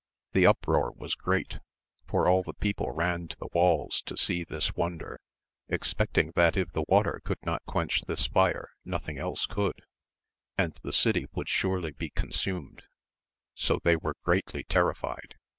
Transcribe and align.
The 0.31 0.47
uproar 0.47 0.93
was 0.95 1.13
great, 1.13 1.59
for 2.07 2.27
all 2.27 2.41
the 2.41 2.55
people 2.55 2.89
ran 2.89 3.27
to 3.27 3.37
the 3.37 3.49
walls 3.53 4.01
to 4.07 4.17
see 4.17 4.43
this 4.43 4.73
wonder, 4.75 5.19
expecting 5.67 6.31
that 6.35 6.57
if 6.57 6.71
the 6.71 6.83
water 6.87 7.21
could 7.23 7.37
not 7.45 7.63
quench 7.67 8.01
this 8.07 8.25
fire 8.25 8.71
nothing 8.83 9.19
else 9.19 9.45
could, 9.45 9.79
and 10.57 10.75
the 10.81 10.91
city 10.91 11.27
would 11.33 11.47
surely 11.49 11.91
be 11.91 12.09
consumed; 12.09 12.85
so 13.53 13.77
they 13.83 13.95
were 13.95 14.15
greatly 14.23 14.63
terrified. 14.63 15.35